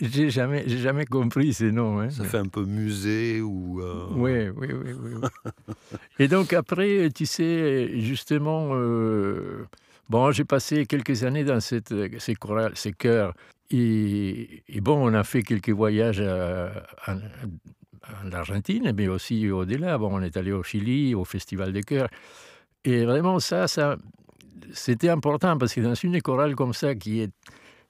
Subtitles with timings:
[0.00, 1.98] J'ai jamais, j'ai jamais compris ces noms.
[1.98, 2.10] Hein.
[2.10, 3.80] Ça fait un peu musée ou.
[3.82, 5.14] euh, Oui, oui, oui, oui.
[5.20, 5.96] oui.
[6.20, 9.66] Et donc après, tu sais, justement, euh,
[10.08, 13.34] bon, j'ai passé quelques années dans cette, ces chorales, ces chœurs.
[13.70, 16.70] Et, et bon, on a fait quelques voyages euh,
[17.08, 19.98] en, en Argentine, mais aussi au-delà.
[19.98, 22.08] Bon, on est allé au Chili, au Festival des chœurs.
[22.84, 23.96] Et vraiment, ça, ça
[24.72, 27.32] c'était important parce que dans une chorale comme ça, qui est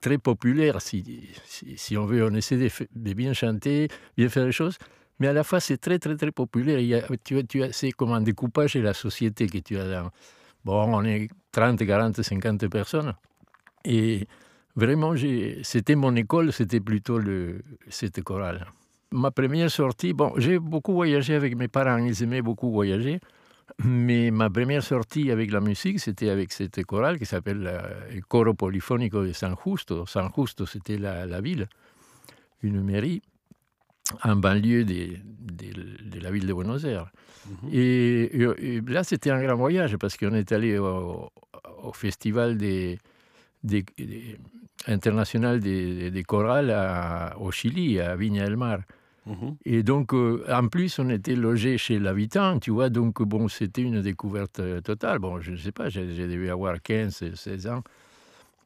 [0.00, 1.30] très populaire, si,
[1.76, 4.76] si, on veut, on essaie de, bien chanter, bien faire les choses,
[5.18, 7.06] mais à la fois c'est très très très populaire.
[7.72, 10.10] C'est comme un découpage de la société que tu as dans.
[10.64, 13.14] Bon, on est 30, 40, 50 personnes.
[13.84, 14.26] Et
[14.76, 15.14] vraiment,
[15.62, 18.66] c'était mon école, c'était plutôt le, cette chorale.
[19.10, 23.20] Ma première sortie, bon, j'ai beaucoup voyagé avec mes parents, ils aimaient beaucoup voyager.
[23.84, 27.80] Mais ma première sortie avec la musique, c'était avec cette chorale qui s'appelle euh,
[28.14, 30.06] le Coro Polifonico de San Justo.
[30.06, 31.66] San Justo, c'était la, la ville,
[32.62, 33.22] une mairie
[34.24, 37.10] en banlieue de, de- de la ville de Buenos Aires.
[37.46, 37.68] mhm.
[37.72, 41.30] Et, et- et là, c'était un grand voyage parce qu'on est allé au,
[41.82, 42.98] au festival des,
[43.64, 44.38] des- des-
[44.86, 48.80] international des, des chorales à- au Chili, à Viña del Mar.
[49.26, 49.56] Mhm.
[49.64, 53.82] Et donc, euh, en plus, on était logé chez l'habitant, tu vois, donc bon, c'était
[53.82, 55.18] une découverte euh, totale.
[55.20, 57.82] Bon, je ne sais pas, j'ai dû avoir 15, 16 ans.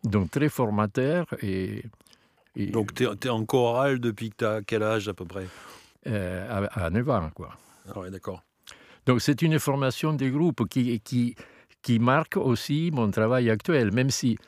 [0.02, 1.84] Donc, très formateur et,
[2.54, 5.46] et, Donc, tu es, en chorale depuis que as quel âge à peu près?
[6.06, 7.50] Euh, à, à 9 ans, quoi.
[7.92, 8.42] Ah ouais, d'accord.
[9.04, 11.34] Donc, c'est une formation des groupes qui, qui,
[11.82, 14.38] qui marque aussi mon travail actuel, même si,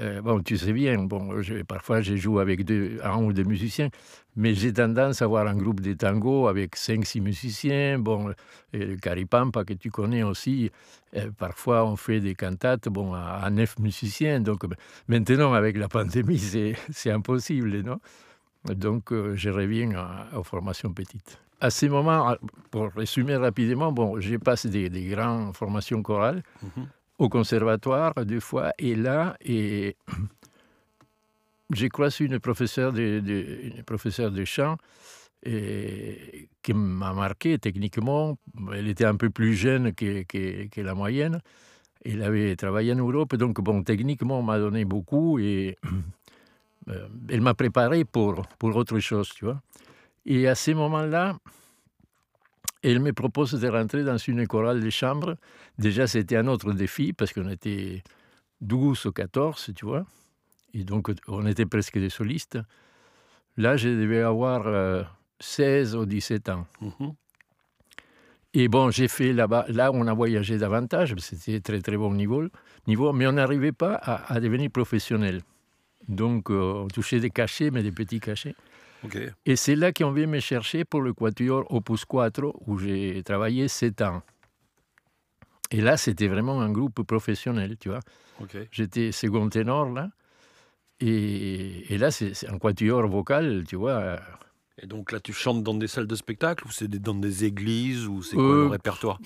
[0.00, 2.68] euh, bon, tu sais bien, bon, je- parfois je joue avec
[3.02, 3.88] un ou deux musiciens,
[4.36, 8.32] mais j'ai tendance à avoir un groupe de tango avec cinq, six musiciens, bon,
[9.00, 10.70] Caripampa que tu connais aussi,
[11.16, 14.76] euh, parfois on fait des cantates, bon, à, neuf musiciens, donc ben,
[15.08, 17.82] maintenant avec la pandémie, c'est impossible,
[18.64, 19.90] Donc, euh, je reviens
[20.36, 21.38] aux formations petites.
[21.60, 22.34] À ces moments,
[22.70, 26.86] pour résumer rapidement, bon, je passe des, des grandes formations chorales Mhm.
[27.22, 29.96] Au conservatoire deux fois, et là, et
[31.72, 33.22] j'ai croisé une professeure de,
[33.62, 34.76] une professeure de chant
[35.44, 38.38] qui m'a marqué techniquement.
[38.72, 41.40] Elle était un peu plus jeune que, que- la moyenne.
[42.04, 45.76] Elle avait travaillé en Europe, donc bon, techniquement, m'a donné beaucoup et
[46.88, 49.62] euh, elle m'a préparé pour, pour autre chose, tu vois.
[50.26, 51.36] Et à ce moment-là,
[52.82, 55.36] elle me propose de rentrer dans une chorale de chambre.
[55.78, 58.02] Déjà, c'était un autre défi parce qu'on était
[58.60, 60.04] 12 ou 14, tu vois.
[60.74, 62.58] Et donc, on était presque des solistes.
[63.56, 65.02] Là, je devais avoir euh,
[65.40, 66.66] 16 ou 17 ans.
[66.80, 67.12] Mhm.
[68.54, 72.44] Et bon, j'ai fait là-bas, là, on a voyagé davantage, c'était très très bon niveau,
[72.86, 75.40] niveau mais on n'arrivait pas à, à devenir professionnel.
[76.06, 78.54] Donc, euh, on touchait des cachets, mais des petits cachets.
[79.46, 83.68] Et c'est là qu'on vient me chercher pour le Quatuor Opus 4, où j'ai travaillé
[83.68, 84.22] 7 ans.
[85.70, 88.00] Et là, c'était vraiment un groupe professionnel, tu vois.
[88.70, 90.10] J'étais second ténor, là.
[91.00, 94.20] Et, et là, c'est un quatuor vocal, tu vois.
[94.78, 98.06] Et donc là, tu chantes dans des salles de spectacle ou c'est dans des églises
[98.06, 99.18] ou c'est quoi Euh, le répertoire?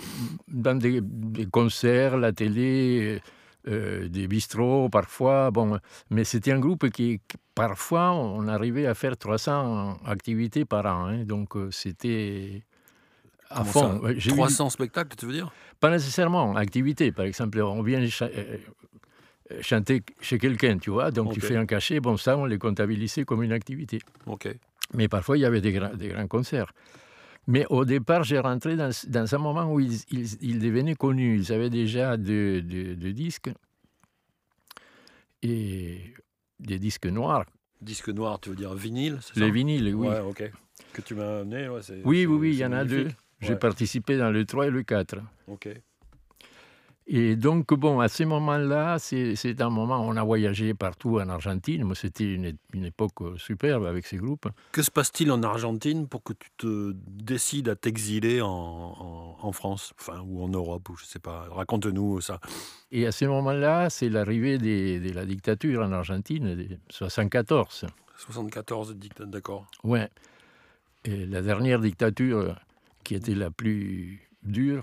[0.48, 3.20] dans des, des concerts, la télé,
[3.69, 5.50] euh, des bistrots parfois.
[5.50, 5.78] Bon,
[6.10, 7.21] mais c'était un groupe qui,
[7.54, 11.06] parfois, on arrivait à faire 300 activités par an.
[11.06, 11.25] hein.
[11.25, 12.62] donc, euh, c'était
[13.50, 13.81] à fond.
[13.81, 15.50] ça Ouais, j'ai eu- 300 spectacles, tu veux dire?
[15.81, 17.12] Pas nécessairement activité.
[17.12, 18.56] Par exemple, on vient cha- euh,
[19.60, 21.10] chanter chez quelqu'un, tu vois.
[21.10, 22.00] Donc, tu fais un cachet.
[22.00, 24.00] Bon, ça, on les comptabilisait comme une activité.
[24.26, 24.49] Ok.
[24.94, 26.72] Mais parfois, il y avait des grands concerts.
[27.49, 31.37] Mais au départ, j'ai rentré dans, dans un moment où ils, ils- ils devenaient connus.
[31.39, 33.51] Ils avaient déjà deux de, de disques
[35.43, 36.15] et
[36.61, 37.45] des disques noirs.
[37.81, 40.09] Disque noir, tu veux dire vinyle Les vinyles, oui.
[40.09, 40.51] Ouais, ok.
[40.93, 43.09] Que tu m'as amené, ouais, oui, oui, oui, il y en a deux.
[43.41, 43.59] J'ai Ouais.
[43.59, 45.19] participé dans le 3 et le 4.
[45.47, 45.69] Ok.
[47.09, 51.29] Et donc, bon, à ce moment-là, c'est un moment où on a voyagé partout en
[51.29, 51.85] Argentine.
[51.85, 54.49] Moi, c'était une, une époque euh, superbe avec ces groupes.
[54.73, 59.53] Que se passe-t-il en Argentine pour que tu te décides à t'exiler en, en- en
[59.53, 61.47] France, enfin, ou en Europe, ou je sais pas.
[61.53, 62.41] Raconte-nous ça.
[62.91, 67.87] Et à ce moment-là, c'est l'arrivée de, la dictature en Argentine, de 74.
[68.19, 69.67] 74, dictat, d'accord.
[69.85, 70.08] Ouais.
[71.05, 72.53] Et la dernière dictature euh,
[73.05, 74.82] qui était la plus dure,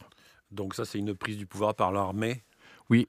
[0.54, 2.44] Donc ça, c'est une prise du pouvoir par l'armée
[2.90, 3.08] oui,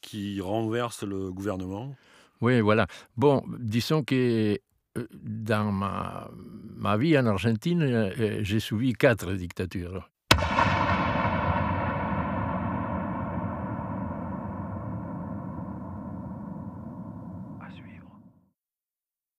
[0.00, 1.94] qui renverse le gouvernement.
[2.40, 2.86] oui, voilà.
[3.16, 4.58] Bon, disons que
[4.98, 6.30] euh, dans ma,
[6.76, 10.10] ma vie en Argentine, euh, j'ai subi quatre dictatures.